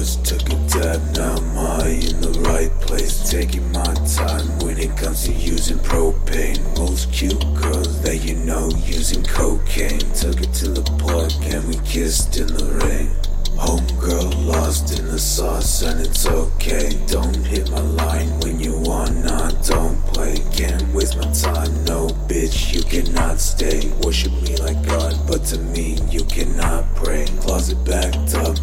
first 0.00 0.24
took 0.24 0.48
a 0.48 0.56
dab, 0.68 1.00
Now 1.14 1.34
I'm 1.34 1.86
in 1.86 2.20
the 2.22 2.40
right 2.48 2.72
place, 2.80 3.30
taking 3.30 3.70
my 3.70 3.92
time 4.18 4.48
when 4.60 4.78
it 4.78 4.96
comes 4.96 5.24
to 5.26 5.32
using 5.32 5.76
propane. 5.78 6.58
Most 6.78 7.12
cute 7.12 7.44
girls 7.54 8.00
that 8.02 8.16
you 8.24 8.36
know 8.36 8.70
using 8.86 9.22
cocaine. 9.24 10.00
Took 10.22 10.40
it 10.40 10.54
to 10.60 10.68
the 10.68 10.86
park 11.04 11.32
and 11.52 11.68
we 11.68 11.76
kissed 11.84 12.38
in 12.38 12.46
the 12.46 12.64
rain. 12.82 13.10
Homegirl 13.60 14.46
lost 14.46 14.98
in 14.98 15.06
the 15.06 15.18
sauce 15.18 15.82
and 15.82 16.00
it's 16.00 16.26
okay. 16.26 16.98
Don't 17.06 17.36
hit 17.44 17.70
my 17.70 17.80
line 17.80 18.30
when 18.40 18.58
you 18.58 18.78
wanna. 18.78 19.52
Don't 19.66 20.00
play. 20.06 20.36
Can't 20.56 20.82
waste 20.94 21.18
my 21.18 21.30
time. 21.32 21.84
No, 21.84 22.08
bitch, 22.26 22.72
you 22.72 22.82
cannot 22.84 23.38
stay. 23.38 23.92
Worship 24.02 24.32
me 24.40 24.56
like 24.56 24.80
God, 24.86 25.14
but 25.26 25.44
to 25.50 25.58
me 25.58 25.98
you 26.08 26.24
cannot 26.24 26.86
pray. 26.94 27.26
Closet 27.40 27.84
backed 27.84 28.34
up 28.34 28.56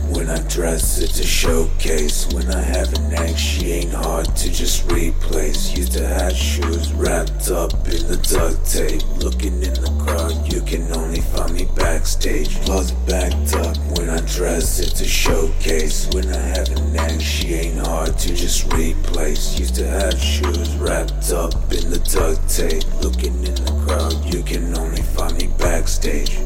dress, 0.58 0.98
it's 0.98 1.20
a 1.20 1.24
showcase. 1.24 2.26
When 2.34 2.50
I 2.50 2.60
have 2.60 2.92
an 2.92 3.14
ex, 3.14 3.40
she 3.40 3.74
ain't 3.74 3.94
hard 3.94 4.26
to 4.38 4.52
just 4.52 4.92
replace. 4.92 5.78
Used 5.78 5.92
to 5.92 6.08
have 6.08 6.36
shoes 6.36 6.92
wrapped 6.94 7.52
up 7.52 7.73
in 7.86 8.02
the 8.08 8.18
duct 8.26 8.66
tape. 8.66 9.04
Looking 9.20 9.62
in 9.62 9.76
the 9.76 9.94
crowd, 10.04 10.52
you 10.52 10.62
can 10.62 10.92
only 10.94 11.22
find 11.22 11.54
me 11.54 11.68
backstage. 11.76 12.59
Closet 12.66 12.98
backed 13.06 13.54
up 13.54 13.78
when 14.00 14.09
I 14.09 14.20
dress, 14.22 14.80
it's 14.80 15.00
a 15.00 15.06
showcase. 15.06 16.09
When 16.12 16.28
I 16.28 16.42
have 16.58 16.70
an 16.72 16.98
ex, 16.98 17.22
she 17.22 17.53
ain't 17.53 17.86
hard 17.86 18.18
to 18.18 18.34
just 18.34 18.74
replace. 18.74 19.59
Used 19.59 19.76
to 19.76 19.86
have 19.86 20.18
shoes 20.20 20.76
wrapped 20.78 21.31
up 21.31 21.53
in 21.72 21.92
the 21.92 22.02
duct 22.09 22.50
tape. 22.50 22.84
Looking 23.03 23.36
in 23.46 23.53
the 23.53 23.86
crowd, 23.86 24.16
you 24.34 24.42
can 24.42 24.76
only 24.76 25.03
find 25.03 25.38
me 25.38 25.50
backstage. 25.59 26.40